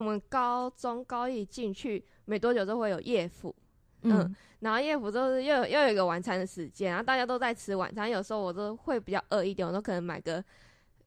[0.00, 3.54] 我们高中高一进去没多久就会有夜辅，
[4.00, 10.42] 嗯，然后夜辅就是又有又有一个晚餐的时间，然后大家都在吃晚餐，有时候我都会比较饿一点，我都可能买个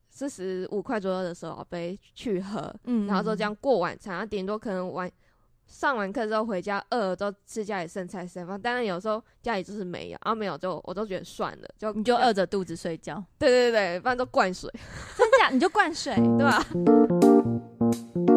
[0.09, 5.11] 四十五块左右的手摇杯去喝，嗯然后就这样过晚餐，然后顶多可能晚
[5.65, 14.69] 上完课之后回家饿了都吃家里剩菜剩饭，当然有时候家里就是没有，然后没有就我都觉得算了，就你就饿着肚子睡觉，对对对，不然都灌水，
[15.17, 15.49] 真假？
[15.49, 16.63] 你就灌水，对吧？
[17.79, 18.25] 欢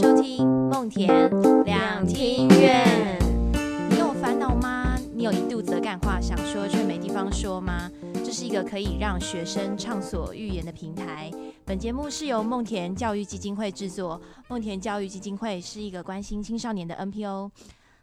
[0.00, 1.28] 收听梦田
[1.64, 3.18] 两厅院。
[3.90, 4.96] 你有烦恼吗？
[5.12, 7.90] 你有一肚子的干话想说却没地方说吗？
[8.24, 11.28] 这是一个可以让学生畅所欲言的平台。
[11.64, 14.22] 本节目是由梦田教育基金会制作。
[14.46, 17.50] 梦田教育基金会是一个关心青少年的 NPO。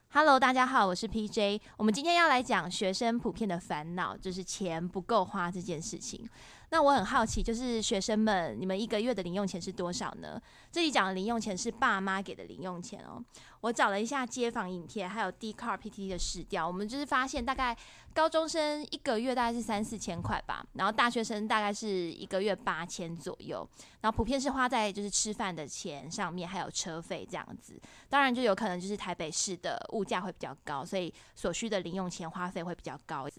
[0.09, 1.61] Hello，大家好，我是 PJ。
[1.77, 6.27] 我们今天要来讲学生普遍的烦恼，就是钱不够花这件事情。
[6.75, 10.37] 那我很好奇，就是学生们，你们一个月的零用钱是多少呢？
[10.73, 13.23] 这里讲的零用钱是爸妈给的零用钱哦。
[13.61, 17.73] 我找了一下街坊影片，还有 d c a r PT 的试调，我们就是发现大概
[18.13, 23.65] 高中生一个月大概是三四千块吧，然后大学生大概是一个月八千左右，
[24.01, 27.79] 然后普遍是花在就是吃饭的钱上面，还有车费这样子。
[28.09, 33.29] 当然就有可能就是台北市的物价会比较高，所以所需的零用钱花费会比较高。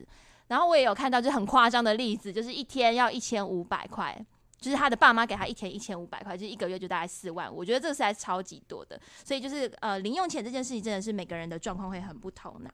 [0.48, 4.24] 然后我也有看到就很夸张的例子，就是一天要一千五百块。
[4.58, 8.98] 就是他的爸妈给他一天一千五百块，就是一个月就大概四万，我觉得这个实在是超级多的。
[9.22, 12.70] 所以就是呃，零用钱这件事情真的是每个人的状况会很不同呢。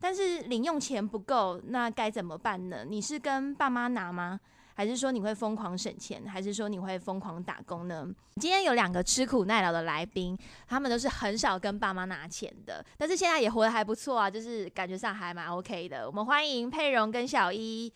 [0.00, 2.86] 但是零用钱不够，那该怎么办呢？
[2.88, 4.40] 你是跟爸妈拿吗？
[4.80, 6.26] 还是说你会疯狂省钱？
[6.26, 8.08] 还是说你会疯狂打工呢？
[8.36, 10.34] 今天有两个吃苦耐劳的来宾，
[10.66, 16.06] 他们都是很少跟爸妈拿钱的，但是现在也活得还不错啊，就是感觉上还蛮 OK 的。
[16.06, 17.92] 我们欢迎佩蓉跟小一。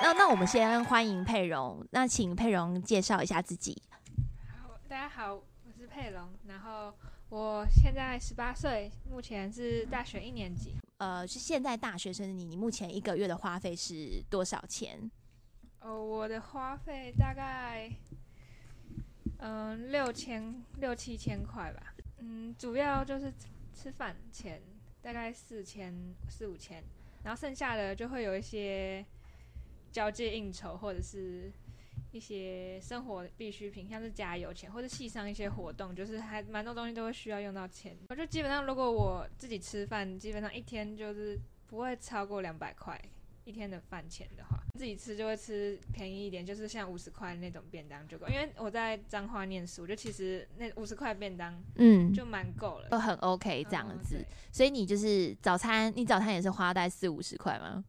[0.00, 3.76] 那那我们先欢迎佩蓉，那请佩蓉介绍一下自己。
[4.88, 6.94] 大家好，我是佩蓉，然后
[7.28, 10.76] 我现在十八岁，目前是大学一年级。
[10.98, 15.10] 呃，是现在大学生的你，你目前一个月的花费是多少钱？
[15.80, 17.88] 哦，我的花费大概
[19.38, 23.32] 嗯六千六七千块吧，嗯，主要就是
[23.72, 24.60] 吃饭钱
[25.00, 25.94] 大概四千
[26.28, 26.82] 四五千，
[27.22, 29.06] 然后剩下的就会有一些
[29.92, 31.52] 交界应酬或者是
[32.10, 37.96] 一些生活必需品，像是加油钱或者系上一些活动，就是还蛮多东西都会需要用到钱。
[38.08, 43.00] 我就基本上如果我自己吃饭，基本上一天就是不会超过两百块
[43.44, 48.26] 一天的饭钱的话，自己吃就会吃便宜一点，就是像五十块那种便当就够。
[48.28, 52.88] 因为我在彰化念书，就其实那五十块便当嗯，就蛮够了。
[52.90, 54.16] 都很 OK 这样嗯子。
[54.16, 57.84] 对所以你就是早餐，你早餐也是花大概四五十块吗？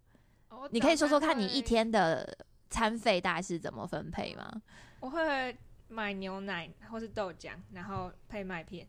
[0.72, 2.38] 你可以说说看你一天的
[2.70, 4.62] 餐费大概是怎么分配吗？
[5.00, 5.58] 我会
[5.88, 8.88] 买牛奶或是豆浆，然后配麦片，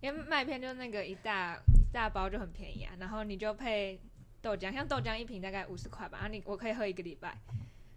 [0.00, 4.00] 因为麦片就那个一大一大包就很便宜啊，然后你就配
[4.40, 7.38] 豆浆，像豆浆一瓶大概五十块吧，然后你我可以喝一个礼拜，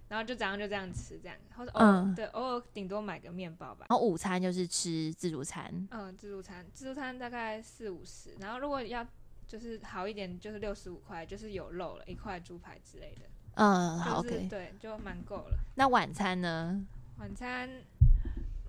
[0.08, 3.88] 然后就早上就这样吃这样，或者偶尔、嗯对偶尔顶多买个面包吧。
[3.90, 9.06] 然后午餐就是吃自助餐，嗯，自助餐，自助餐大概四五十，然后如果要
[9.48, 14.48] 就是好一点，就是六十五块，就是有肉了，一块猪排之类的，嗯，好就是 OK。
[14.50, 15.58] 对，就蛮够了。
[15.76, 16.82] 那晚餐呢？
[17.20, 17.70] 晚餐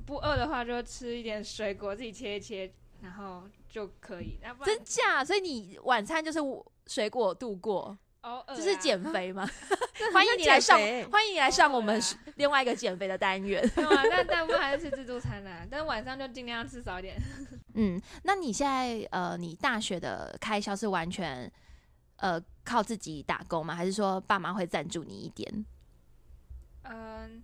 [0.05, 2.71] 不饿的话，就吃一点水果，自己切一切，
[3.03, 4.39] 然后就可以。
[4.43, 5.25] 那不然真假？
[5.25, 6.39] 所以你晚餐就是
[6.87, 9.49] 水果度过，偶尔、啊、这是减肥吗？
[10.13, 10.79] 欢迎你来上
[11.11, 12.01] 欢迎你来上我们
[12.37, 13.61] 另外一个减肥的单元。
[13.77, 17.17] 没有啊，但大部分还是吃自助餐啦、但是晚上就尽量吃少一点。
[17.75, 21.51] 嗯，那你现在呃，你大学的开销是完全
[22.17, 23.75] 呃靠自己打工吗？
[23.75, 25.65] 还是说爸妈会赞助你一点？
[26.83, 27.43] 嗯，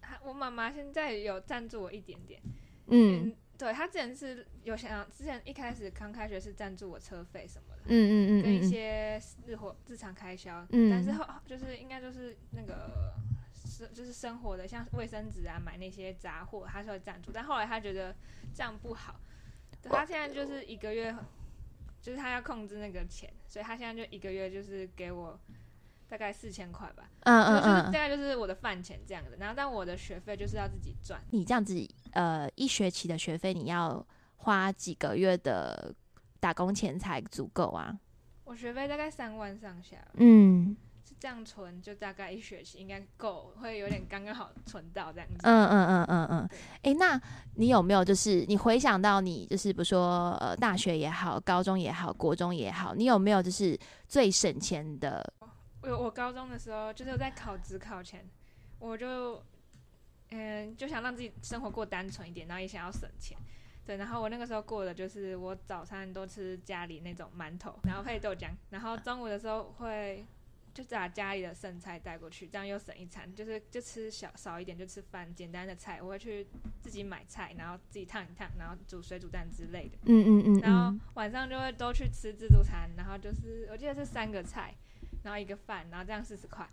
[0.00, 2.40] 还我妈妈现在有赞助我一点点。
[2.86, 7.82] 嗯对她之前是有想，之前一开始刚开学是赞助我车费什么的。
[7.86, 13.14] 嗯嗯嗯跟一些日活日常开销，嗯但是后就是应该就是那个
[13.66, 18.16] 生就是生活的，像卫生纸啊，买那些杂货，他是会赞助，但后来他觉得
[18.54, 19.20] 这样不好，
[19.82, 21.14] 对他现在就是一个月，
[22.00, 25.38] 就是他要控制那个钱，所以他现在就一个月就是给我
[26.08, 31.74] 大概四千块吧，嗯嗯就是大嗯，概就是我的饭钱这样子，然后但我的学费就是要自己赚，你这样子
[32.12, 34.04] 呃一学期的学费你要
[34.36, 35.94] 花几个月的
[36.40, 37.98] 打工钱才足够啊？
[38.44, 40.76] 我学费大概三万上下，嗯。
[40.76, 40.89] 是
[41.20, 45.36] 这样存就大概一学期应该够，会有点刚刚好存到这样子。
[45.42, 46.48] 嗯嗯嗯嗯嗯，
[46.82, 47.20] 诶，那
[47.56, 53.78] 你有没有就是你回想到你就是比如说呃大学也好，高中也好，国中也好，你有没有就是
[54.08, 55.22] 最省钱的
[55.82, 58.26] 我我高中的时候，就是在考职考前，
[58.78, 59.42] 我就
[60.30, 63.36] 嗯就想让自己生活过单纯一点，然后也想要省钱。
[63.84, 70.24] 对，然后我那个时候过的就是我早餐都吃家里那种馒头，然后配豆浆，然后中午的时候会
[70.72, 76.46] 就把家里的剩菜带过去，这样又省一餐，就是就吃小少一点，就吃饭简单的菜，我会去
[76.80, 79.98] 自己买菜，然后自己烫一烫，然后煮水煮蛋之类的。
[80.04, 84.74] 嗯嗯嗯，然后晚上就会都去吃自助餐，然后就是我记得是三个菜，
[85.22, 86.68] 然后一个饭，然后这样四十块，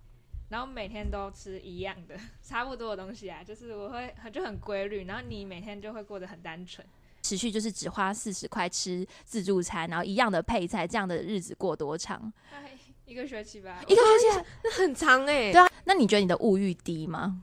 [0.50, 6.85] 然后每天都吃一样的 差不多的东西啊，就是我会就很规律，然后你每天就会过得很单纯。
[7.23, 12.31] 持续就是只花四十块吃自助餐，然后一样的配菜，这样的日子过多长？
[12.53, 12.71] 哎，
[13.07, 13.81] 一个学期吧。
[13.88, 15.51] 一个学期那很长哎。
[15.51, 17.42] 对啊，那你觉得你的物欲低吗？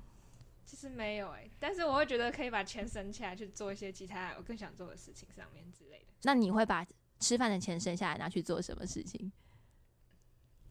[0.64, 6.06] 其实没有哎，但是我会觉得可以把钱省起来去做一些其他我更想做的事情上面之类的。
[6.22, 6.87] 那你会把
[7.19, 9.32] 吃饭的钱省下来拿去做什么事情？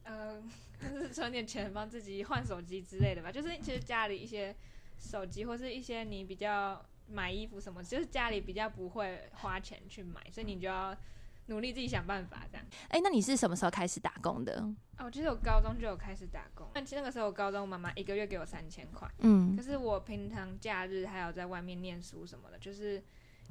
[0.04, 0.48] 嗯，
[0.80, 3.30] 就是存点钱帮自己换手机之类的吧。
[3.32, 4.54] 就是其实家里一些
[4.98, 6.84] 手机或是一些你比较。
[7.06, 10.96] 买衣服什么，就是家里比较不会花钱去买，所以你就要
[11.46, 12.66] 努力自己想办法这样。
[12.88, 14.66] 哎，那你是什么时候开始打工的？
[14.98, 16.66] 哦，其实我高中就有开始打工。
[16.72, 23.02] 但其实那个时候我高中妈妈一个月给我三千块，嗯，可是我平常假日还有在外面念书什么的，就是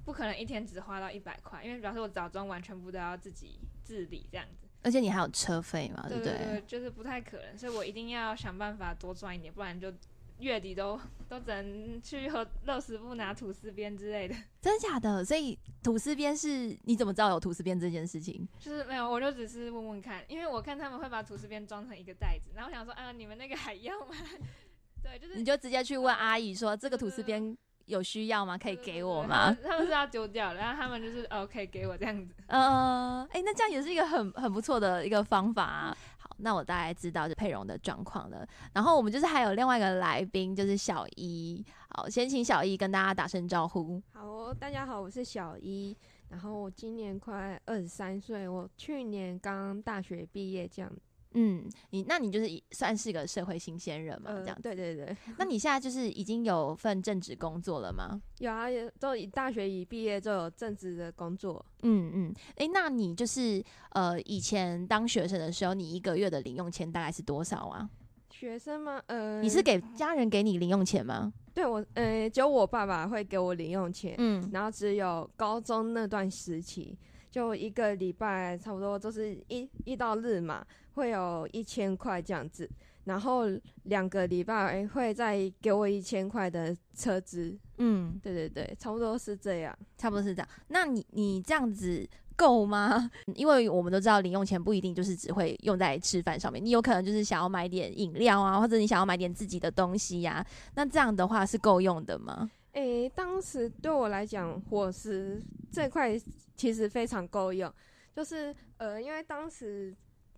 [0.06, 4.68] 不可能一天只花到一百块，因为主要是我早中晚全部都要自己自理这样子。
[4.84, 6.34] 而且你还有车费嘛，对不对？
[6.38, 9.94] 对，就是不太可能，所以我一定要想办法多赚一点，不然就。
[10.39, 11.00] 月底都
[11.30, 15.24] 都只能去和乐食部拿吐司边之类的， 真的假的？
[15.25, 18.47] 所以吐司边是你怎么知道有吐司边这件事情？
[18.59, 24.15] 就是没有，我就只是问问看，因为我看他们会把吐司边装成一个袋子，然后想说，啊，你们那个还要吗？
[25.03, 28.57] 对，就是你就直接去问阿姨说，这个吐司边有需要吗？
[28.57, 29.53] 可以给我吗？
[29.62, 32.33] 他们是要丢掉，然后他们就是 OK 给我这样子。
[32.47, 35.97] 嗯，哎，那这样也是一个很很不错的一个方法啊。
[36.38, 38.47] 那我大概知道就佩蓉的状况了。
[38.74, 41.63] 然后我们就是还有另外一个来宾，就是小一。
[41.89, 44.01] 好，先请小一跟大家打声招呼。
[44.12, 45.95] 好，大家好，我是小一。
[46.30, 50.91] 然后我今年快二十三岁，我去年刚大学毕业，这样。
[51.33, 54.31] 嗯，你那你就是算是个社会新鲜人嘛？
[54.41, 55.15] 这样，对对对。
[55.38, 58.21] 那你现在就是已经有份正职工作了吗？
[58.39, 58.68] 有啊，
[59.00, 61.65] 都大学一毕业就有正职的工作。
[61.81, 67.89] 嗯嗯，哎，那你就是呃，以前当学生的时候，你一个月的零用钱大概是多少啊？
[68.29, 69.01] 学生吗？
[69.07, 71.31] 呃，你是给家人给你零用钱吗？
[71.53, 74.15] 对我，呃，只有我爸爸会给我零用钱。
[74.18, 76.97] 嗯，然后只有高中那段时期，
[77.33, 80.65] 就一个礼拜差不多就是一一到日嘛。
[80.95, 82.69] 会有一千块这样子，
[83.06, 83.45] 然后
[83.85, 87.57] 两个礼拜会再给我一千块的车资。
[87.80, 90.47] 嗯，对对对，差不多是这样，差不多是这样。
[90.68, 93.09] 那你你这样子够吗？
[93.33, 100.45] 因为我们都知道零用钱不一定就是只会用在吃饭上面，你有可能就是想要买点饮料啊，或者你想要买点自己的东西呀。
[100.75, 102.51] 那这样的话是够用的吗？
[102.74, 105.42] 诶，当时对我来讲，伙食
[105.72, 106.16] 这块
[106.56, 107.74] 其实非常够用，
[108.14, 109.96] 就是呃，因为当时。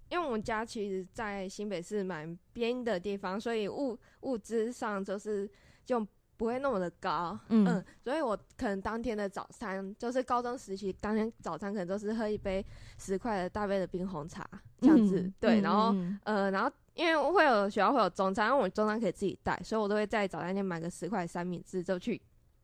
[0.08, 5.50] 因为我们家其实，在新北市蛮边的地方，所以物物资上就是
[5.84, 6.00] 就
[6.38, 12.64] 不会那么的高，嗯，所以我可能当天的早餐就是高中时期当天早餐可能都是喝一杯
[13.00, 14.48] 十块的大杯的冰红茶
[14.80, 15.94] 这样子，对，然后
[16.24, 22.20] 呃，然后因为会有学校会有中餐，因为我中餐可以自己带，所以我都会在早餐店买个十块三明治就去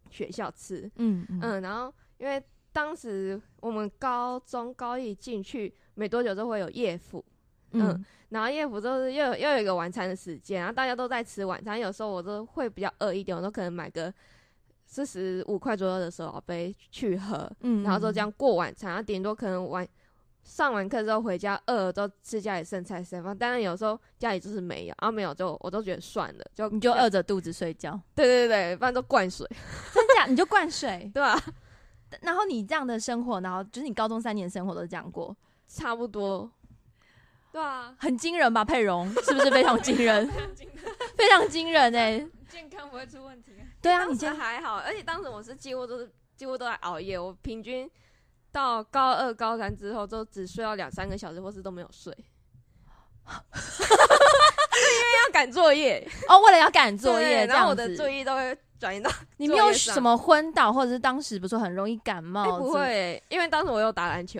[0.10, 2.41] 学校吃，嗯嗯，然后因为
[2.72, 7.24] 当时我们高中高一进去没多久就会有夜辅。
[7.74, 14.13] 嗯，然后夜府就是又又有一个晚餐的时间，然后大家都在吃晚餐，有时候我都会比较饿一点，我都可能买个
[14.86, 19.88] 四十五块左右的手摇杯去喝，嗯，然后就这样过晚餐，然后顶多可能晚
[20.43, 29.48] 上完课之后回家饿了都吃家里剩菜剩饭，当然有时候家里就是没有，然后没有就我都觉得算了，就你就饿着肚子睡觉， 对对对，不然都灌水，
[29.93, 31.41] 真假你就灌水，对吧？
[32.21, 35.36] 然后你这样的生活，然后就是你高中三年生活都这样过，
[35.67, 36.51] 差不多。
[37.51, 38.63] 对啊，很惊人吧？
[38.63, 40.29] 佩蓉 是不是非常惊人？
[41.15, 42.25] 非常惊人哎！
[42.50, 43.51] 健康不会出问题。
[43.81, 47.89] 对啊，你健康还好，而且当时我是几乎都是几乎都在熬夜，我平均
[48.51, 52.13] 到高二、高三之后都只睡到两三个小时，或是都没有睡。
[53.53, 62.58] 是因为要赶作业哦，为了要赶作业，然后我的注意都会转移到 你没有什么昏倒，或者是当时不是很容易感冒？
[62.58, 64.39] 不会，因为当时我有打篮球。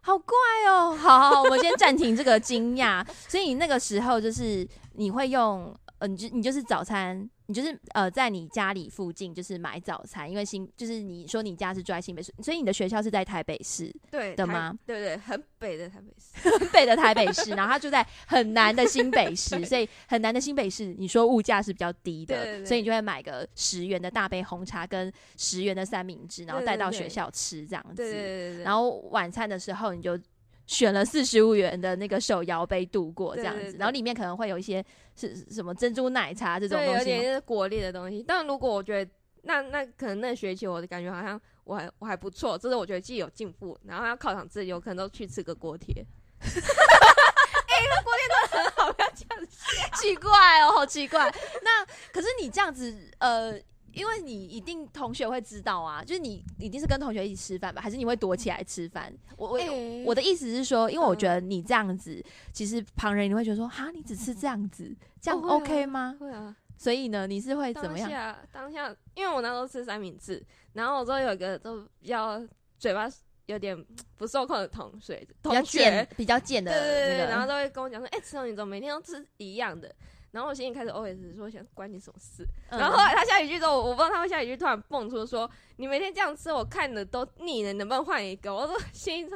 [0.00, 0.36] 好怪
[0.68, 0.94] 哦！
[1.00, 3.02] 好好，我们先暂停这个惊讶。
[3.26, 14.74] 所以你那个时候就是你会用，呃，你就你就是早餐你就是呃，在你家里附近就是买早餐，因为新就是你说你家是住在新北市，所以你的学校是在台北市对的吗？
[14.86, 27.96] 对对，很北的台北市，很北的台北市，然后他住在很南的新北市，所以很南的新北市，你说物价是比较低的，所以你就会买个十元的大杯红茶跟十元的三明治，然后带到学校吃这样子。
[27.96, 30.18] 对对对对，然后晚餐的时候你就。
[30.66, 38.24] 选了四十五元的那个手摇杯度过这样子，然后里面可能会有一些是什么珍珠奶茶这种东西，有点果粒的东西。
[38.26, 39.10] 但如果我觉得
[39.42, 45.94] 那那可能那学期我的感觉好像我还我还不错，就是我觉得自己有进步，然后要考场自己有可能都去吃个锅贴。
[46.40, 49.58] 哎，那锅贴都很好，不要这样子，
[50.00, 50.30] 奇怪
[50.62, 51.30] 哦，好奇怪。
[51.62, 53.60] 那可是你这样子呃。
[53.94, 59.12] 因为你一定同学会知道啊，就是你一定是跟同学一起吃饭吧，还是你会躲起来吃饭？
[59.36, 59.58] 我我
[60.06, 62.22] 我的意思是说，因为我觉得你这样子，
[62.52, 66.16] 其实旁人你会觉得说，哈，你只吃这样子，这样 OK 吗？
[66.18, 66.54] 会啊。
[66.76, 68.10] 所以呢，你是会怎么样？
[68.10, 72.44] 当下当下，因为我那时候吃三明治，然后我说有一个都比较
[72.78, 73.08] 嘴巴
[73.46, 73.80] 有点
[74.16, 79.94] 不受控的同学，比较贱比较贱的，对对对，然后都会跟我讲说，哎，吃东西怎么每天都吃一样的？
[80.34, 82.44] 然后我心里开始 OS 说想关你什么事？
[82.68, 88.52] 然后后来他下一句之后，我不知道他会下一句突然蹦出说你每天这样吃，我看的都腻了，能不能换一个？
[88.52, 89.32] 我说 心里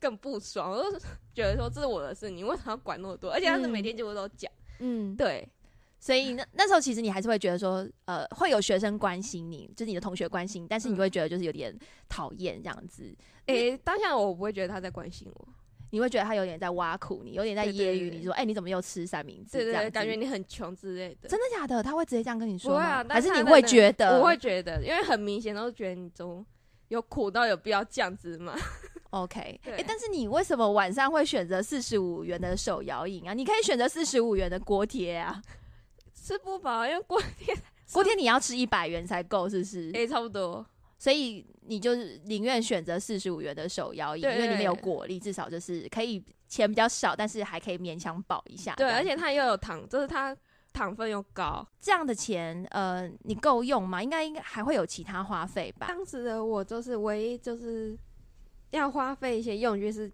[0.00, 0.98] 更不爽，我就
[1.34, 3.30] 觉得说这是我的事，你为什么要管那么多？
[3.30, 5.46] 而且他是每天几乎都讲，嗯，对。
[5.98, 11.76] 所以那那时候其实你还是会觉得说，呃，会有学生关心你，就是你的同学关心，但是你会觉得就是有点
[12.08, 13.14] 讨厌这样子。
[13.46, 15.48] 诶，当下我不会觉得他在关心我。
[15.96, 21.26] 你会觉得他有点在挖苦你，有点在揶揄你说：“哎，你怎么又吃三明治？”对对，感觉你很穷之类的。
[21.26, 21.82] 真的假的？
[21.82, 23.02] 他会直接这样跟你说吗？
[23.08, 24.18] 还是你会觉得？
[24.20, 26.44] 我会觉得，因为很明显都觉得你中
[26.88, 28.54] 有苦到有必要这样子吗？
[29.08, 33.32] OK， 哎，但是你为什么晚上会选择四十五元的手摇饮啊？
[33.32, 35.40] 你可以选择四十五元的锅贴啊，
[36.12, 37.56] 吃不饱，因为锅贴
[37.90, 39.90] 锅贴你要吃一百元才够，是不是？
[39.94, 40.66] 哎，差不多。
[41.06, 48.74] 所以你就是宁愿选择四十五元的手摇饮，因为里面有果粒，至少就是可以钱比较少，但是还可以勉强饱一下。
[48.74, 50.36] 对，而且它又有糖，就是它
[50.72, 54.02] 糖分又高，这样的钱呃，你够用吗？
[54.02, 55.86] 应该应该还会有其他花费吧？
[55.86, 57.96] 当时的我就是唯一就是
[58.70, 60.10] 要花费一些用具是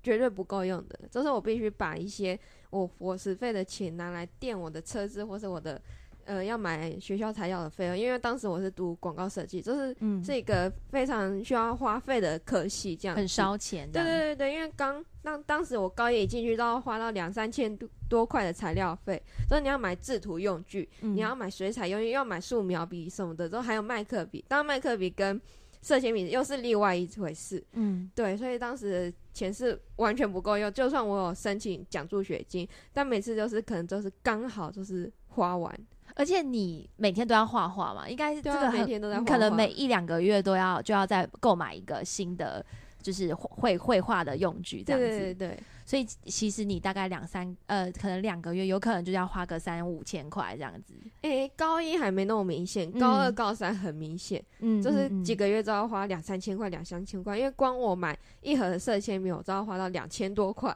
[0.00, 2.38] 绝对不够用的，就是我必须把一些
[2.70, 5.82] 我伙食费的钱拿来垫我的车子或是我的。
[6.26, 13.90] 呃，要买学校材料的费用，因为当时我是读广告设计，就是是一个非常需要花费的科系，这样很烧钱。
[13.90, 24.44] 对对对对，因为刚当当时我高一进去都要花到两三千多多块的材料费，所以你要买制图用具，你要买水彩用具，要买素描笔什么的，之后还有麦克笔。
[24.48, 25.40] 当麦克笔跟
[25.80, 27.62] 色铅笔又是另外一回事。
[27.72, 35.72] 嗯，对，所以当时钱是完全不够用，就算我有申请奖助学金，但每次就是可能就是刚好就是花完。
[36.14, 42.64] 而且你每天都要画画嘛，应该这个每天都在，可能每一两个月都要就要再购买一个新的，
[43.02, 45.06] 就是绘绘画的用具这样子。
[45.06, 45.58] 对对对。
[45.84, 50.94] 所以其实你大概两三呃，可能两个月，有可能就要花个三五千块这样子。
[51.20, 60.74] 诶，高一还没那么明显，高二高三很明显，嗯，就是几个月都要花两三千块，两三千块，因为光我买一盒的色铅笔，我都要花到两千多块，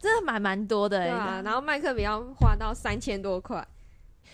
[0.00, 0.98] 真的蛮蛮多的。
[0.98, 3.66] 对啊，然后麦克笔要花到三千多块。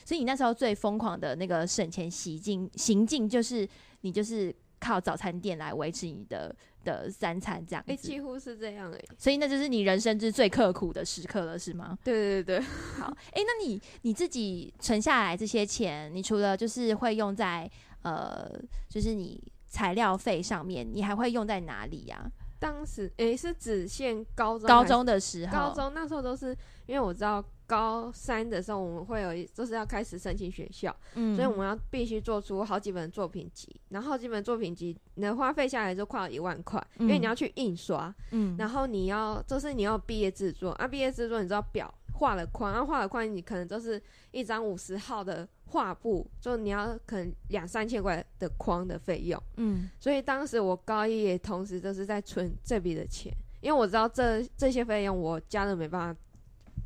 [0.05, 3.69] 所以你那时候最疯狂的那个省钱行径，行径就是
[4.01, 6.55] 你就是靠早餐店来维持你的
[6.85, 9.05] 的三餐这样子，几乎是这样诶。
[9.17, 11.97] 所以那就是你人生之最刻苦的时刻了，是吗？
[12.03, 12.61] 对对对。
[12.99, 17.71] 好，哎，那你你自己存下来这些钱，你除了就是会用在
[18.03, 18.51] 呃，
[18.89, 22.31] 就是你材料费上面，你还会用在哪里呀？
[22.59, 26.57] 当时诶，是只限高中，高中的时候，高中那时候都是
[26.87, 27.45] 因为我知道。
[27.73, 43.99] 高三的时候，我们会有就是要开始申请学校，嗯，所以我们要必须做出好几本作品集，然后几本作品集，你的花费下来就快要一万块，因为你要去印刷，嗯，然后你要就是你要毕业制作啊，毕业制作你知道表画了框，然后画了框，你可能就是
[44.33, 56.21] 一张五十号的画布，就你要可能两三千块的框的费用，嗯，所以当时我高一也同时就是在存这笔的钱，因为我知道这这些费用我家人没办法。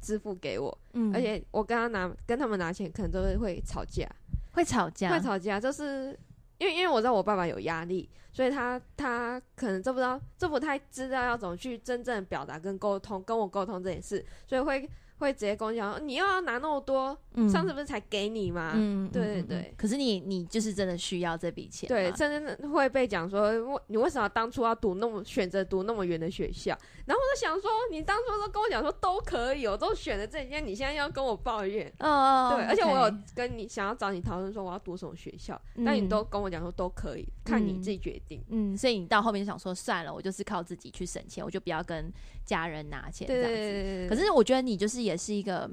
[0.06, 4.08] 支付给我，嗯，而且我跟他拿，跟他们拿钱，可能都是会吵架，
[4.52, 6.16] 会吵架，会吵架，就是
[6.58, 18.72] 因为因为我知道我爸爸有压力，所以他他可能这不知道，这不太知道要怎么去真正表达跟沟通，跟我沟通这件事，所以会会直接跟我讲，你又要拿那么多，嗯上次不是才给你吗？
[18.74, 26.76] 嗯，对对对可是你你就是真的需要这笔钱，对，甚至会被讲说，为你为什么当初要读那么选择读那么远的学校？
[27.06, 31.92] 然后我就想说，你当初都跟我讲说都可以，我都选了这一间，你现在要跟我抱怨？
[31.98, 38.42] 嗯，嗯，对，而且我有跟你想要找你讨论说我要读什么学校，嗯但你都跟我讲说都可以，看你嗯自己决定。
[38.48, 42.12] 嗯，所以你到后面就想说，算了，我就是靠自己去省钱，我就不要跟
[42.44, 44.14] 家人拿钱这对样子。
[44.14, 45.70] 可是我觉得你就是也是一个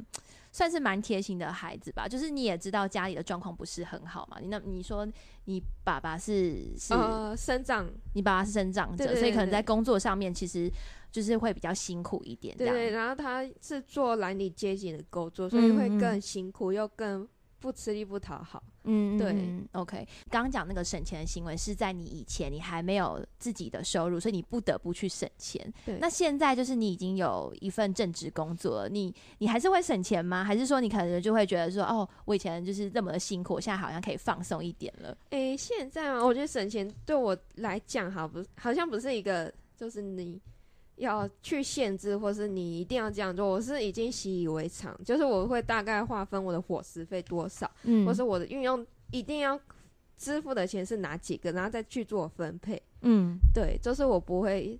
[0.51, 4.37] 算是蛮贴心的孩子吧，就是你也知道家里的状况不是很好嘛。
[4.39, 5.05] 你那你说
[5.45, 10.71] 你爸爸是是、呃，生长，你爸爸是生长者，所以可能在工作上面其实
[11.11, 12.55] 就是会比较辛苦一点。
[12.55, 17.27] 对对，然后他是做蓝领阶级的工作，所以会更辛苦，又更
[17.63, 18.61] 不吃力不讨好。
[18.83, 20.05] 嗯，对嗯，OK。
[20.29, 25.73] 刚刚讲那个省钱的行为是在你以前你还没有自己的收入，所以你不得不去省钱。
[25.85, 30.43] 对那现在就是你已经有一份正职工作了，你你还是会省钱吗？
[30.43, 35.17] 还是说你可能就会觉得说，哦，我以前就是这么的辛苦，我现在好像可以放松一点了？
[35.29, 40.37] 诶，现在嘛，我觉得省钱对我来讲，好不好像不是一个，就是你
[40.97, 43.47] 要去限制，或是你一定要这样做。
[43.49, 49.59] 我是已经习以为常，就是我会大概划分我的伙食费多少，嗯或是我的运用一定要
[50.17, 52.81] 支付的钱是哪几个，然后再去做分配。
[53.01, 54.79] 嗯对，就是我不会，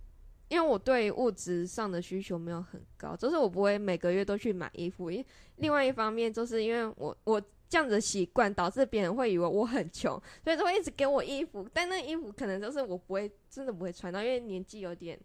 [0.50, 5.10] 因为我对物质上的需求没有很高，就是我不会每个月都去买衣服。
[5.10, 5.26] 因
[5.58, 15.20] 另外一方面，就是因为我我这样子的习惯，导致别人会以为我很穷，所以就会一直给我衣服，但那衣服可能就是我不会真的不会穿到，因为年纪有点。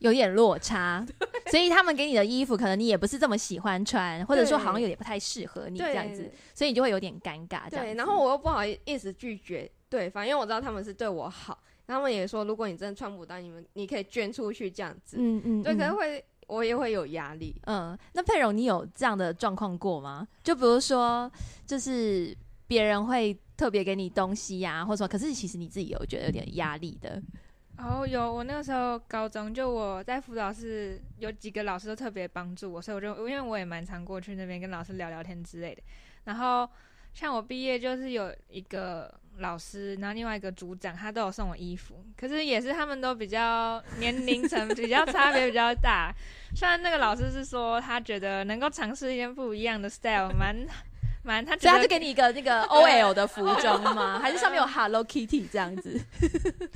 [0.00, 1.06] 有点落差，
[1.50, 15.16] 所以他们给你的衣服可能你也不是这么喜欢穿，或者说好像有点不太适合你这样子，所以你就会有点尴尬这样对，然后我又不好意思拒绝对方，因为我知道他们是对我好，他们也说如果你真的穿不到，你们你可以捐出去这样子。
[15.18, 17.54] 嗯嗯，对，可能嗯会我也会有压力。
[17.66, 20.26] 嗯，那佩蓉，你有这样的状况过吗？
[20.42, 21.30] 就比如说，
[21.66, 27.22] 就是别人会特别给你东西呀、或者说，可是其实你自己有觉得有点压力的。
[27.82, 35.82] 哦，有，我那个时候高中就我在辅导室有几个老师都特别帮助我，所以我就因为我也蛮常过去那边跟老师聊聊天之类的。
[36.24, 36.68] 然后
[37.14, 46.14] 像我毕业就是有一个老师，然后另外一个组长，他都有送我衣服，可是也是他们都比较年龄层比较差别比较大。
[46.54, 50.54] 虽然那个老师是说他觉得能够尝试一件不一样的 style，蛮
[51.22, 54.18] 蛮他他就给你一个那个 OL 的服装吗？
[54.22, 55.98] 还是上面有 Hello Kitty 这样子？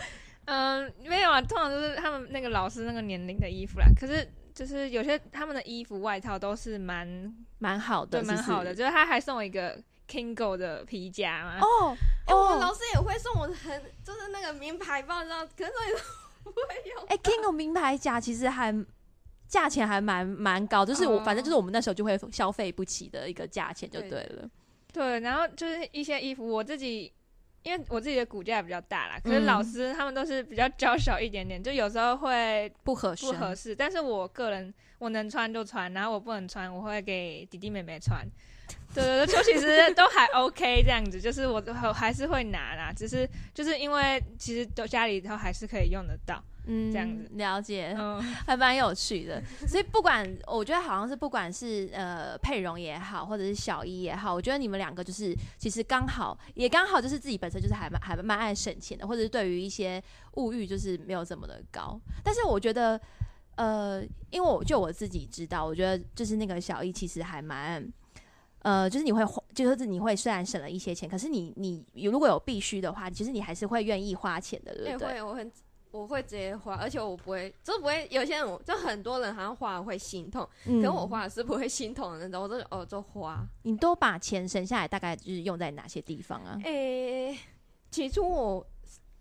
[0.47, 3.87] 嗯，没有啊，通常都是他们那个老师那个年龄的衣服啦。
[3.99, 11.59] 可是就是有些他们的衣服外套都是蛮蛮好的，对蛮好的，就是他还送我一个 Kingo 的皮夹嘛。
[11.61, 15.95] 哦哎、我们哦，老师也会送我很就是那个名牌包，你知道，可是我也
[16.43, 17.05] 不会用。
[17.09, 18.75] 哎、，Kingo 名牌夹其实还
[19.49, 24.51] 价钱还蛮蛮高，就是我、哦反正就是我们那时候就会消费不起的一个价钱就对对了。
[24.93, 27.11] 对，然后就是一些衣服我自己。
[27.65, 33.75] 因为我自己的骨架比较大啦，可是嗯老师他们都是比较娇小一点点，就有时候会不合适，不合适。
[33.75, 38.25] 但是我个人我能穿就穿，然后我不能穿我会给弟弟妹妹穿。
[38.95, 47.95] 对对对，就其实都还 OK 这样子，就是我都还是会拿啦，只是就是因为其实都家里头还是可以用得到，嗯，这样子了解。
[47.99, 49.43] 嗯，还蛮有趣的。
[49.69, 60.03] 所以不管我觉得好像是不管是呃佩蓉也好，或者是小一也好，我觉得你们两个就是其实刚好也刚好就是自己本身就是还蛮还蛮爱省钱的，或者是对于一些
[60.37, 62.01] 物欲就是没有这么的高。
[62.23, 63.01] 但是我觉得
[63.57, 67.87] 呃，因为我就我自己知道，我觉得就是那个小一其实还蛮。
[68.61, 75.09] 呃，就是你会花，就是你会虽然省了一些钱，可是你你如果有必须的话，其实你还是会愿意花钱的，对不对？
[75.09, 75.53] 会，我很
[75.95, 78.09] 我会直接花，而且我不会，就不会。
[78.11, 83.47] 有些人我就很多人好像花了会心痛，嗯可是我花的是不会心痛的那种，我就哦就花。
[83.63, 86.59] 你都把钱省下来，大概就是用在哪些地方啊？
[86.65, 87.39] 诶、
[87.93, 88.67] 起初我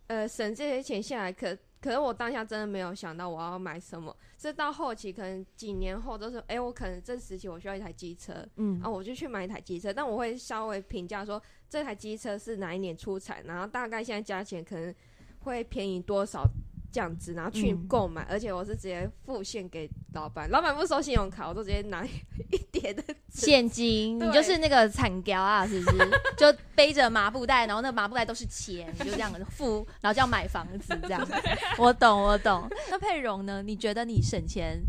[0.07, 14.95] 呃省这些钱下来，可可是我当下真的没有想到我要买什么，是到后期可能几年后都是，诶、我可能这时期我需要一台机车，嗯啊，我就去买一台机车，但我会稍微评价说这台机车是哪一年出产，然后大概现在价钱可能
[15.43, 16.47] 会便宜多少
[16.91, 22.05] 这样子，然后去嗯购买，而且我是直接付现给老板，老板不收信用卡，我都直接拿
[22.51, 26.09] 一叠的现金，你就是那个惨雕啊，是不是？
[26.37, 31.33] 就背着麻布袋，然后那麻布袋都是钱，你就这样付，然后就要买房子这样子。
[31.77, 32.67] 我懂，我懂。
[32.89, 33.61] 那佩蓉呢？
[33.63, 34.79] 你觉得你省钱，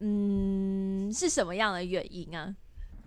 [0.00, 2.54] 嗯，是什么样的原因啊？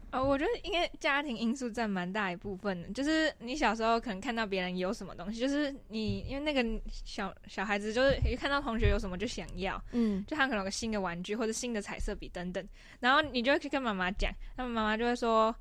[0.09, 12.65] 呃，我觉得应该家庭因素占蛮大一部分的，就是你小时候可能看到别人有什么东西，就是你因为那个小小孩子就是一看到同学有什么就想要，嗯，就他可能有个新的玩具或者新的彩色笔等等，
[13.01, 15.53] 然后你就会去跟妈妈讲，那么妈妈就会说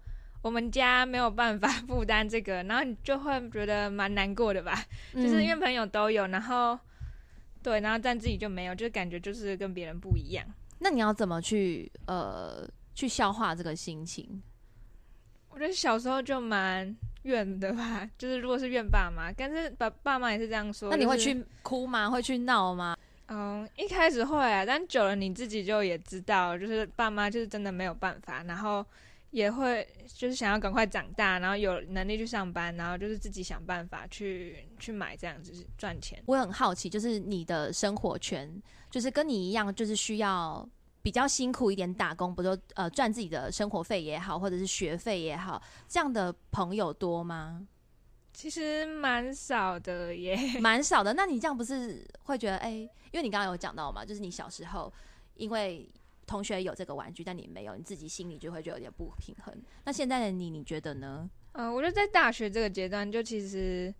[0.42, 4.80] 我们家没有办法 负担这个，然后你就会觉得蛮难过的吧，
[5.12, 6.78] 就是因为嗯朋友都有，然后
[7.64, 10.46] 对，然后但自己就没有，就感觉就是跟别人不一样。
[10.78, 14.42] 那你要怎么去呃去消化这个心情？
[15.50, 20.90] 我觉得小时候就蛮怨的吧， 就是如果是怨爸妈，但是爸爸妈也是这样说。
[20.90, 22.10] 那你会去哭吗？
[22.10, 22.96] 会去闹吗？
[23.28, 28.84] 嗯，一开始会啊，但久了你自己就也知道，就是爸妈就是真的没有办法，然后
[29.30, 36.22] 也会就是想要赶快长大，然后有能力去上班，然后就是自己想办法去去买这样子赚钱。
[36.26, 38.48] 我很好奇，就是你的生活圈，
[38.90, 40.66] 就是跟你一样，就是需要
[41.06, 47.64] 比较辛苦一点打工，不就呃赚自己的生活费也好，或者是学费也好，这样的朋友多吗？
[48.32, 51.14] 其实蛮少的耶， 蛮少的。
[51.14, 54.92] 那你这样不是会觉得，哎、因为你刚刚有讲到嘛，就是你小时候
[55.34, 55.88] 因为
[56.26, 59.54] 同学有这个玩具，但你没有，你自己心里就会觉得有点不平衡。
[59.84, 61.30] 那现在的你，你觉得呢？
[61.52, 63.94] 嗯，我觉得在大学这个阶段，就其实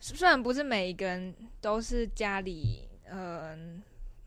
[0.00, 3.80] 虽然不是每一个人都是家里，嗯、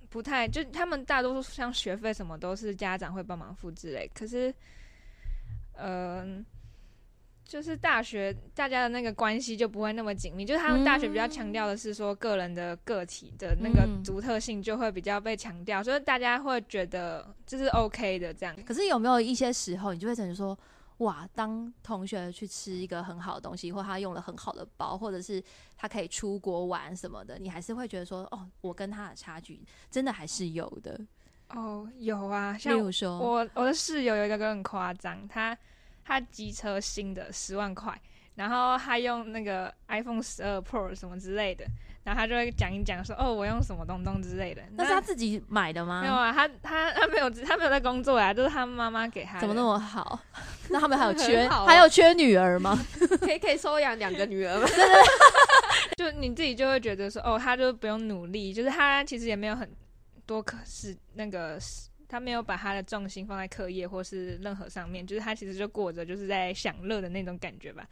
[0.10, 4.54] 不太，就他们大多数像学费什么都是家长会帮忙付之类，可是，
[5.74, 6.46] 嗯、
[7.44, 18.56] 就是大学大家的那个关系就不会那么紧密，就是他们大学比较强调的是说个人的个体的那个嗯独特性就会比较被强调，所以大家会觉得这是 OK 的这样。
[18.66, 20.58] 可是有没有一些时候，你就会觉得说，
[21.00, 25.44] 哇，当同学去吃一个很好的东西，或他用了很好的包，或者是
[25.78, 31.00] 他可以出国玩什么的，你还是会觉得说，哦，我跟他的差距真的还是有的。
[31.50, 35.58] 哦，有啊，例像如说，我我的室友有一个更夸张，他
[36.04, 38.02] 他机车新的十万块，
[38.36, 41.66] 然后他用那个 iPhone 十二 Pro 什么之类的，
[42.08, 44.62] 然后他就会讲一讲说哦我用什么东东之类的。
[44.78, 46.00] 那是他自己买的吗？
[46.02, 49.42] 没有啊，他他他没有他没有在工作啊，就是他妈妈给他。
[49.42, 50.18] 怎么那么好？
[50.72, 52.80] 那他们还有缺，还有缺女儿吗？
[53.20, 54.68] 可以可以收养两个女儿吗？
[55.98, 59.70] 就你自己就会觉得说哦，他就不用努力，就是他其实也没有很
[60.26, 61.60] 多可是那个
[62.08, 67.86] 他没有把他的重心放在课业或是任何上面，就是他其实就过着就是在享乐的那种感觉吧。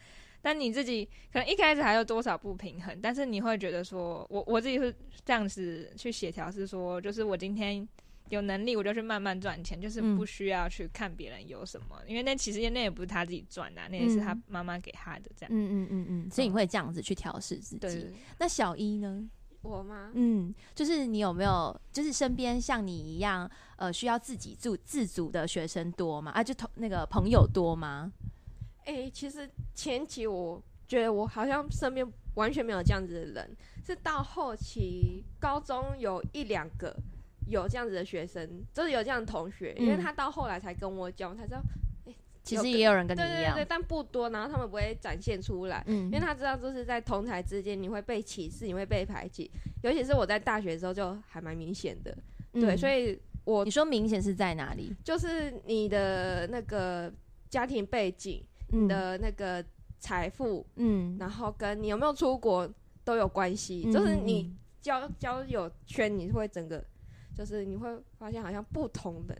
[0.45, 1.03] 但你自己
[1.34, 4.93] 可能一开始还有多少不平衡，但是你会觉得说，我我自己是
[5.25, 7.88] 这样子去协调，是说，就是我今天
[8.29, 15.49] 有能力，我就去慢慢赚钱，就是嗯不需要去看别人有什么，因为那其实那也不是他自己赚的、那也是他嗯妈妈给他的这样。
[15.51, 18.13] 嗯嗯嗯嗯，所以你会这样子去调试自己。
[18.38, 19.27] 那小一呢？
[19.63, 20.12] 我吗？
[20.13, 26.31] 嗯，就是你有没有，就是身边像你一样，呃，需要自己住自主的学生多吗？
[26.34, 28.13] 啊，就同那个朋友多吗？
[28.86, 36.95] 哎、其实前期我觉得我好像身边完全没有这样子的人，是到后期高中有一两个
[37.48, 41.62] 有这样子的学生，就是有这样的同学，因为嗯他到后来才跟我讲，我才知道，
[42.43, 45.84] 其实也有人跟你一样对对对对，，但不多，然后他们不会展现出来。
[45.88, 49.50] 嗯因为他知道，就是在同台之间，你会被歧视，你会被排挤，
[49.82, 52.15] 尤其是我在大学的时候就还蛮明显的。
[52.54, 54.95] 对，所以以我嗯你说明显是在哪里？
[55.04, 57.12] 就是你的那个
[57.50, 59.63] 家庭背景、嗯你的那个
[59.99, 62.69] 财富，嗯然后跟你有没有出国
[63.04, 63.91] 都有关系。
[63.91, 66.84] 就是你交交友圈，你会整个
[67.36, 69.38] 就是你会发现好像不同人，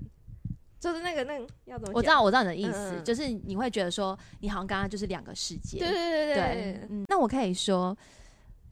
[0.79, 1.93] 就是那个那个要怎么讲？
[1.93, 5.79] 我知道，我知道你的意思，就是你会觉得说，你好像刚刚就是两个世界。
[5.79, 7.95] 对对对对对，嗯，那我可以说，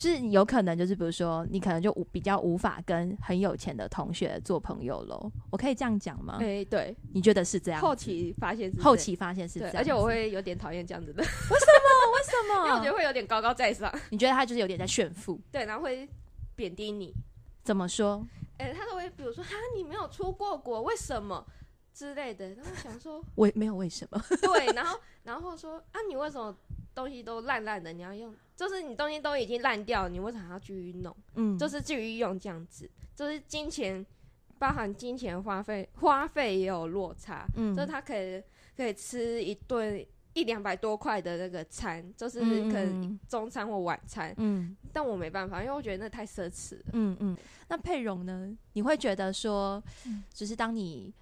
[0.03, 5.31] 就是有可能就是比如说，你可能就无比较无法跟很有钱的同学做朋友喽。
[5.49, 6.39] 我可以这样讲吗？
[6.41, 7.79] 哎、对，你觉得是这样？
[7.79, 12.11] 后期发现是后期发现是这，样，而且我会有点讨厌这样子的，为什么？
[12.11, 15.39] 为什么 因为我觉得会有点高高在上，你觉得他就是有点在炫富？
[15.49, 16.09] 对，然后会
[16.53, 17.13] 贬低你。
[17.63, 18.27] 怎么说？
[18.57, 21.45] 哎、他都会比如说，哈，你没有出过国，为什么
[21.93, 22.49] 之类的。
[22.55, 24.21] 然后想说，为没有为什么？
[24.41, 26.53] 对，然后然后说啊，你为什么
[26.93, 27.93] 东西都烂烂的？
[27.93, 31.15] 你要用，就是你东西都已经烂掉了，你为什么还要继续弄？
[31.35, 34.05] 嗯，就是继续用这样子，就是金钱，
[34.59, 37.45] 包含金钱花费，花费也有落差。
[37.57, 38.41] 嗯就是他可以
[38.77, 46.85] 可以吃一顿一两百多块的那个餐，就是可嗯能嗯中餐或晚餐，嗯但我没办法，因为我觉得那太奢侈了。
[46.93, 47.37] 嗯嗯。
[47.67, 48.55] 那佩蓉呢？
[48.73, 51.13] 你会觉得说，嗯就是当你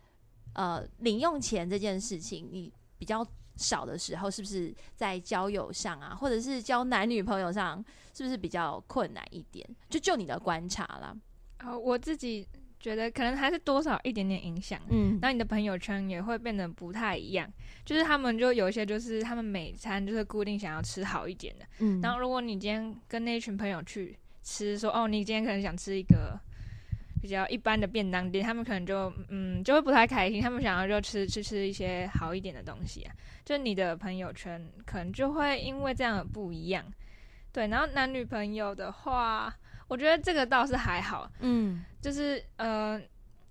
[0.54, 7.84] 呃零用钱这件事情，你比较少的时候，是不是在交友上啊，或者是交男女朋友上，
[8.14, 9.68] 是不是比较困难一点？
[9.90, 11.16] 就就你的观察啦。
[11.60, 12.48] 呃，我自己
[12.80, 14.80] 觉得可能还是多少一点点影响。
[14.90, 17.48] 嗯，那你的朋友圈也会变得不太一样，
[17.86, 26.40] 就是他们就有一些就是他们每餐就是固定想要吃好一点的，嗯，然后如果你今天跟那一群朋友去吃，说哦你今天可能想吃一个
[27.22, 33.14] 比较一般的便当店，他们可能就嗯就会不太开心，他们想要就吃吃吃一些好一点的东西啊，
[33.46, 36.84] 就你的朋友圈可能就会因为这样的不一样，
[37.52, 39.54] 对，然后男女朋友的话，
[39.88, 43.00] 我觉得这个倒是还好，嗯就是呃，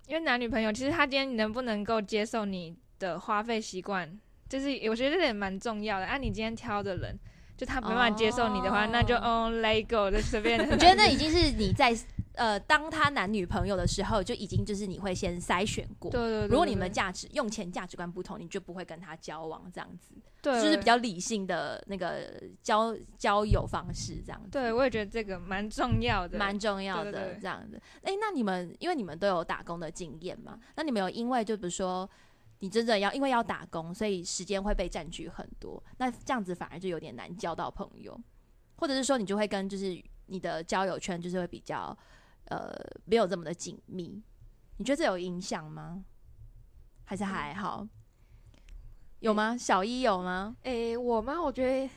[0.08, 4.10] 因为男女朋友，其实他今天能不能够接受你的花费习惯，
[4.48, 6.06] 就是我觉得这点蛮重要的。
[6.06, 7.16] 啊，你今天挑的人，
[7.56, 10.58] 就他没办法接受你的话，那就哦哦 let go 就随便。
[10.68, 11.94] 我觉得那已经是你在
[12.40, 16.10] 呃当他男女朋友的时候，就已经就是你会先筛选过。
[16.10, 24.48] 对对对，如果你们价值用钱价值观不同，你就不会跟他交往这样子，对就是比较理性的那个交交友方式这样子。
[24.50, 27.78] 对，我也觉得这个蛮重要的，蛮重要的，这样子。
[28.00, 32.08] 哎、那你们因为你们都有打工的经验嘛，那你们有因为就比如说
[32.60, 38.18] 你真的要因为要打工，所以时间会被占据很多，那这样子反而就有点难交到朋友，
[38.76, 41.94] 或者是说你就会跟就是你的交友圈就是会比较
[42.50, 42.72] 呃
[43.06, 44.22] 没有这么的紧密，
[44.76, 46.04] 你觉得这有影响吗？
[47.04, 47.86] 还是还好？
[49.18, 49.56] 有吗？
[49.56, 50.56] 小一有吗？
[50.62, 51.42] 诶、我吗？
[51.42, 51.90] 我觉得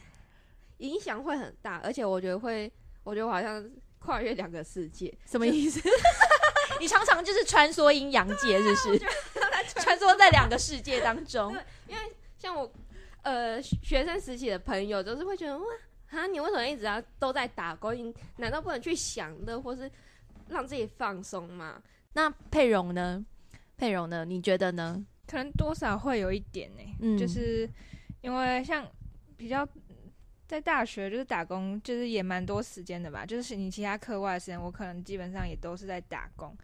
[0.78, 2.72] 影响会很大，而且我觉得会，
[3.04, 3.64] 我觉得我好像
[4.00, 5.14] 跨越两个世界。
[5.26, 5.80] 什么意思？
[6.80, 9.00] 你常常就是穿梭阴阳界，是不是？
[9.80, 11.56] 穿梭在两个世界当中。
[11.88, 12.02] 因为
[12.38, 12.70] 像我，
[13.22, 15.66] 呃，学生时期的朋友，就是会觉得哇，
[16.10, 17.96] 啊，你为什么一直要都在打工？
[17.96, 19.90] 你难道不能去享乐，或是
[20.50, 21.82] 让自己放松嘛？
[22.14, 23.26] 那佩蓉呢？
[23.78, 24.24] 佩蓉呢？
[24.26, 25.06] 你觉得呢？
[25.26, 27.68] 可能多少会有一点呢、嗯就是
[28.22, 28.86] 因为像
[29.38, 29.68] 比较
[30.48, 33.26] 在大学就是打工，就是也蛮多时间的吧。
[33.26, 36.56] 就是你其他课外的时间，我可能基本上也都是在打工。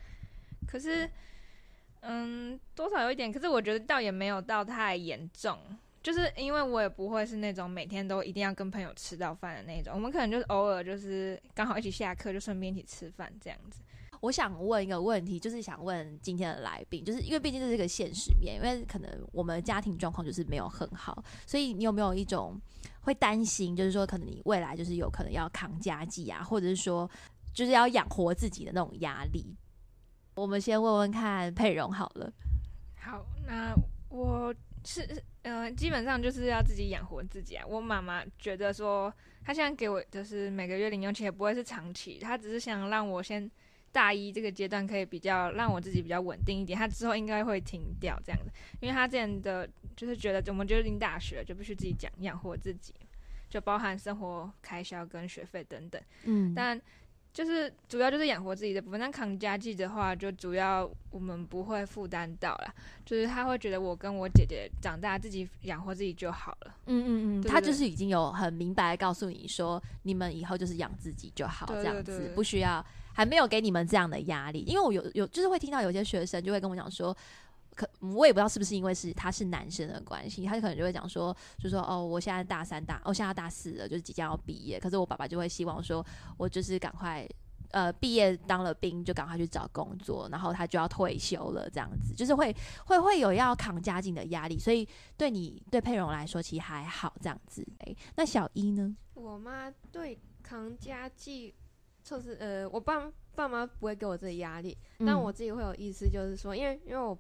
[0.68, 1.10] 可是，
[2.02, 5.58] 嗯，多少有一点，可是我觉得倒也没有到太严重。
[6.02, 13.82] 就是因为我也不会是那种每天都一定要跟朋友吃到饭的那种，我们可能就是偶尔就是刚好一起下课，就顺便一起吃饭这样子。
[14.22, 22.60] 我想问一个问题，就是想问今天的来宾，就是因为毕竟这是一个现实面，因为可能我们家庭状况就是没有很好，所以你有没有一种
[23.02, 27.10] 会担心，就是说可能你未来就是有可能要扛家计啊，或者是说
[27.54, 29.56] 就是要养活自己的那种压力？
[30.36, 32.32] 我们先问问看佩蓉好了。
[32.98, 33.74] 好，那
[34.10, 34.54] 我
[34.86, 35.08] 是
[35.42, 37.66] 呃，基本上就是要自己养活自己啊。
[37.68, 39.14] 我妈妈觉得说，
[39.44, 43.50] 她现在给我就是每个月零用钱也不会是长期，她只是想让我先
[43.92, 52.94] 大一这个阶段可以比较让我自己比较稳定一点，她之后应该会停掉这样子，因为她之前的就是觉得我们就是进大学就必须自己讲养活自己，
[53.50, 56.02] 就包含生活开销跟学费等等。
[56.24, 56.80] 嗯但
[57.32, 62.74] 就是主要就是养活自己的部分，但扛家计的话，就主要我们不会负担到啦。
[63.06, 66.74] 就是他会觉得我跟我姐姐长大自己养活自己就好了。
[66.88, 74.60] 嗯嗯嗯，对对他就是已经有很明白地告诉你说，你们以后就是养自己就好，这样子不需要，还没有给你们这样的压力。
[74.62, 77.16] 因为我有有就是会听到有些学生就会跟我讲说。
[77.76, 84.80] 可我也不知道是不是因为是他是男生的关系，他就可能就会讲说，就说哦，我现在大三大，哦，现在大四了，就是即将要毕业。
[84.80, 86.06] 可是我爸爸就会希望说，
[86.38, 87.28] 我就是赶快
[87.72, 92.56] 呃毕业当了兵，就赶快去找工作，然后他就要退休了，这样子就是会
[92.86, 97.66] 会会有要扛家境的压力，所以对你对佩蓉来说其实还好这样子。
[97.80, 98.96] 诶那小一呢？
[99.14, 101.54] 我妈对扛家计，
[102.04, 107.18] 就是呃，我爸爸妈不会给我这个压力，但嗯我自己会有意思，就是说，因为因为我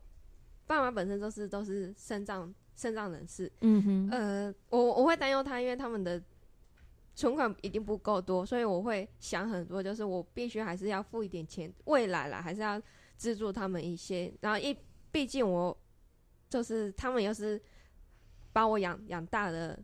[0.70, 4.10] 爸妈本身都是都是肾脏肾脏人士，嗯哼。
[4.12, 6.22] 呃，我我会担忧他，因为他们的
[7.16, 12.80] 存款一定不够多，所以我会想很多，就是我必须还是要付一点钱，未来啦还是要
[13.18, 14.78] 资助他们一些，然后一
[15.12, 15.76] 毕竟我
[16.48, 17.60] 就是他们又是
[18.54, 19.80] 把我养养大的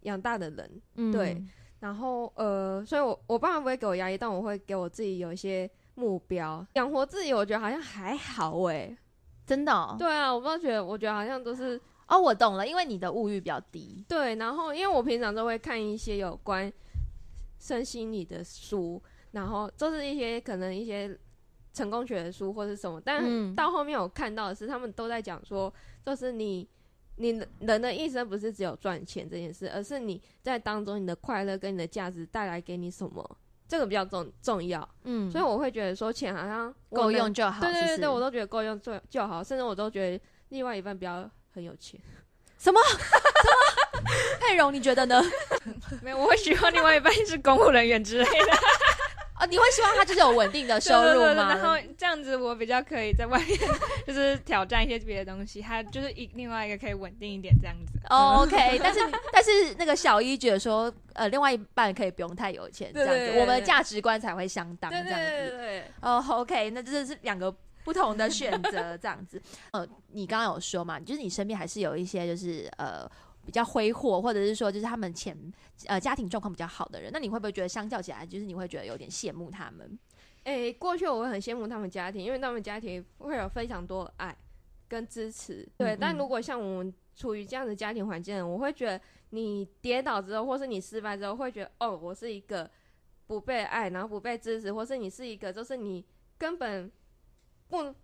[0.00, 1.40] 养大的人，嗯对。
[1.78, 8.96] 然后呃，所以我我爸妈不会给我压力，但我会给我自己有一些目标，养活自己，我觉得好像还好诶。
[9.46, 14.04] 真的哦对啊，我不知道觉得，我觉得好像都是哦，我懂了，因为你的物欲比较低。
[14.08, 16.72] 对，然后因为我平常都会看一些有关
[17.58, 19.02] 身心理的书，
[19.32, 21.18] 然后就是一些可能一些
[21.72, 25.72] 成功学的书或是什么，但嗯到后面我看到的是他们都在讲说，
[26.04, 26.68] 就是你
[27.16, 33.36] 你的人的一生不是只有赚钱这件事，而是你在当中你的快乐跟你的价值带来给你什么，
[33.68, 34.86] 这个比较重重要。
[35.04, 37.60] 嗯所以我会觉得说钱好像够用就好。
[37.60, 42.00] 对对对我都觉得够用就就好，甚至我都觉得另外一半比较很有钱。
[42.58, 42.80] 什么？
[42.86, 44.04] 什么
[44.40, 45.22] 佩蓉，你觉得呢？
[46.02, 48.58] 没有，我会希望另外一半是公务人员之类的。
[49.36, 51.54] 哦，哦，你会希望他就是有稳定的收入吗？
[51.54, 53.58] 然后这样子我比较可以在外面
[54.06, 57.98] 就是挑战一些别的东西，他就是一另外一个可以稳定一点这样子。
[58.10, 59.00] 哦，OK，但是
[59.32, 65.14] 但是那个小一觉得说，呃，另外一半可以不用太有钱这样子，我们的价值观才会相当这样子。
[65.14, 65.84] 对对对。
[66.00, 69.40] 哦，OK，那这是两个不同的选择这样子。
[69.72, 73.10] 呃，你刚刚有说嘛，就是你身边还是有一些就是呃。
[73.44, 75.36] 比较挥霍，或者是说，就是他们钱
[75.86, 79.98] 呃家庭状况比较好的人，那你会不会觉得相较起来，就是你会觉得有点羡慕他们？
[80.44, 84.36] 诶，过去我会很羡慕他们家庭，因为他们家庭会有非常多的爱
[84.88, 85.68] 跟支持。
[85.76, 92.70] 对，但如果像我们处于这样的家庭环境，我会觉得你跌倒之后，或是你失败之后，会觉得哦，我是一个
[93.26, 96.04] 不被爱，然后不被支持，或是你是一个，就是你
[96.38, 96.90] 根本
[97.68, 97.94] 不。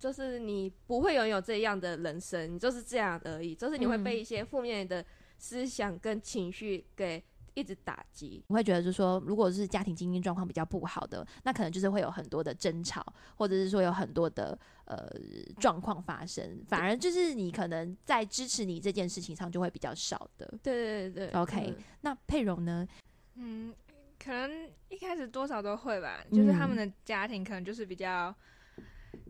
[0.00, 3.54] 就是你不会拥有这样的人生，你就是这样而已。
[3.54, 5.04] 就是你会被一些负面的
[5.36, 8.42] 思想跟情绪给一直打击。
[8.48, 13.04] 你会觉得，就是说，如果是家庭经济状况比较不好的，那可能就是会有很多的争吵，
[13.36, 15.06] 或者是说有很多的呃
[15.58, 16.64] 状况发生。
[16.66, 20.46] 反而就是你可能在支持你这件事情上就会比较少的。
[20.62, 21.38] 对对对对。
[21.38, 22.88] OK，那佩蓉呢？
[23.34, 23.74] 嗯，
[24.18, 26.24] 可能一开始多少都会吧。
[26.32, 28.34] 就是他们的家庭可能就是比较。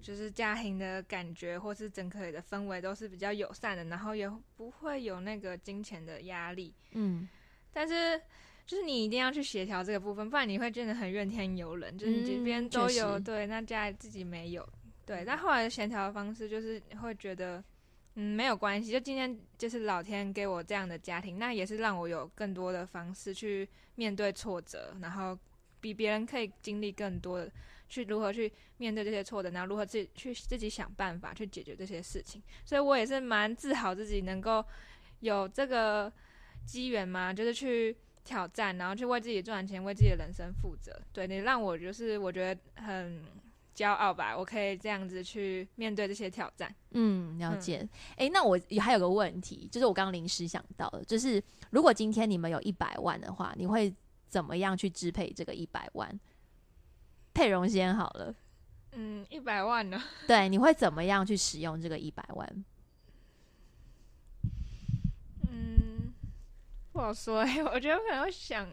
[0.02, 6.74] 就是家庭的感觉，或是整个的氛围都是比较友善的，然后也不会有那个金钱的压力。
[6.92, 7.28] 嗯，
[7.72, 8.20] 但是
[8.66, 11.96] 就是你一定要去协调这个部分，不然你会真的很怨天尤人。
[11.98, 14.66] 就是你这边都有对，那家里自己没有
[15.04, 15.24] 对。
[15.24, 17.62] 但后来的协调的方式就是会觉得，
[18.14, 18.90] 嗯，没有关系。
[18.92, 25.38] 就今天就是老天给我这样的家庭，那也是让我有更多的方式去面对挫折，然后
[25.80, 27.50] 比别人可以经历更多的。
[27.90, 34.64] 去如何去面对这些挫折，然后如何自己去自己想办法去解决这些事情，所以我也是蛮自豪自己能够
[35.18, 36.10] 有这个
[36.64, 40.98] 机缘嘛，就是去挑战，然后去为自己赚钱，为自己的人生负责。
[41.12, 43.22] 对你让我就是我觉得很
[43.74, 46.72] 骄傲吧，我可以这样子去面对这些挑战。
[46.92, 47.86] 嗯，了解。
[48.16, 53.92] 哎，那我还有个问题，就是我刚刚临时想到的，就是如果今天你们有一百万的话，你会
[54.28, 56.20] 怎么样去支配这个一百万？
[57.32, 58.34] 佩蓉先好了，
[58.92, 60.02] 嗯，一百万呢？
[60.26, 62.64] 对，你会怎么样去使用这个一百万？
[65.48, 66.12] 嗯，
[66.92, 68.68] 不好说哎， 我觉得可能会想，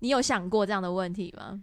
[0.00, 1.62] 你有想过这样的问题吗？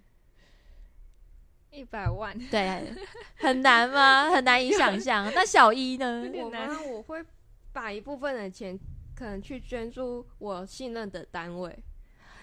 [1.71, 2.93] 一百万，对，
[3.35, 4.31] 很难吗？
[4.31, 5.29] 很难以想象。
[5.35, 6.27] 那小一呢？
[6.33, 6.67] 我呢？
[6.89, 7.23] 我会
[7.71, 8.77] 把一部分的钱
[9.15, 11.83] 可能去捐助我信任的单位。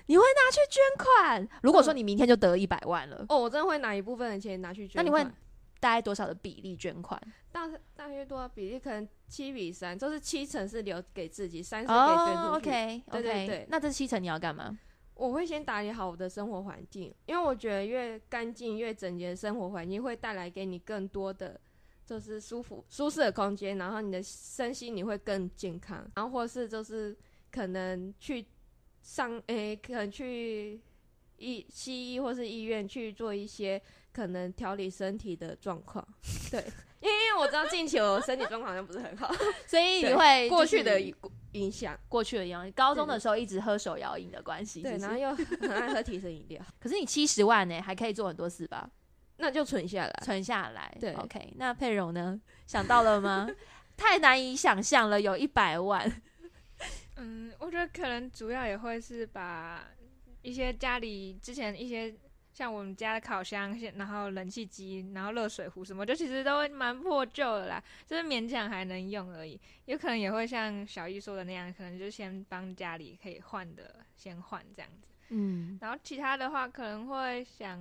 [0.06, 1.48] 你会拿去捐款？
[1.62, 4.92] 如果说你明天就得一百万了，哦，我真的会拿一部分的钱拿去捐。
[4.96, 5.22] 那你会
[5.80, 7.20] 大概多少的比例捐款？
[7.50, 8.78] 大大约多少比例？
[8.78, 12.56] 可能七比三，就是七成是留给自己，三成给捐出去。
[12.56, 13.66] OK，对对对。
[13.68, 14.78] 那这七成你要干嘛？
[15.14, 21.60] 我会先打理好我的生活环境，因为我觉得越干净、越整洁的生活环境会带来给你更多的
[22.04, 26.08] 就是舒服、舒适的空间，然后你的身心你会更健康。
[26.14, 27.16] 然后或是就是
[27.50, 28.46] 可能去。
[29.06, 30.80] 上诶，可能去
[31.36, 33.80] 医西医或是医院去做一些
[34.12, 36.04] 可能调理身体的状况，
[36.50, 36.60] 对，
[36.98, 39.32] 因为我知道近期我身体状况好像不是很好，
[39.64, 41.00] 所以你会过去的
[41.52, 48.90] 影响，过去的影响，高中的时候一直喝手摇饮的关系，对，然后又很爱喝提神饮料，可是你七十万呢，还可以做很多事吧？
[49.36, 51.52] 那就存下来，存下来，对，OK。
[51.56, 52.40] 那佩蓉呢？
[52.66, 53.48] 想到了吗？
[53.96, 56.10] 太难以想象了，有一百万。
[57.16, 59.84] 嗯，我觉得可能主要也会是把
[60.42, 62.14] 一些家里之前一些
[62.52, 69.60] 像我们家的烤箱，然后冷气机，然后热水壶什么，就其实都蛮破旧的啦，就是勉强还能用而已。
[69.86, 75.08] 有可能也会像小易说的那样，可能就先帮家里可以换的先换这样子。
[75.30, 77.78] 嗯，然后其他的话可能会想，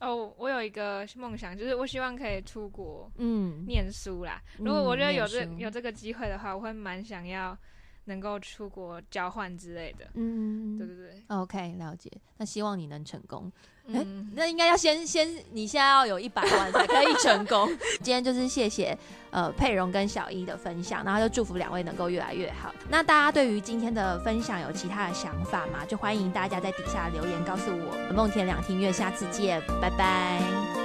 [0.00, 4.40] 哦，我有一个梦想，就是我希望可以出国，嗯，念书啦。
[4.58, 7.56] 如果我觉得有这有这个机会的话，我会蛮想要。
[8.04, 12.10] 能够出国交换之类的，嗯，对对对，OK，了解。
[12.36, 13.50] 那希望你能成功。
[13.92, 17.68] 哎，那应该要先先，你现在要有一百万才可以成功。
[18.02, 18.96] 今天就是谢谢
[19.30, 22.72] 呃佩蓉跟小一的分享，然后就祝福两位能够越来越好。
[22.88, 25.84] 那大家对于今天的分享有其他的想法吗？
[25.86, 28.12] 就欢迎大家在底下留言告诉我。
[28.14, 30.79] 梦田两厅院，下次见，拜拜。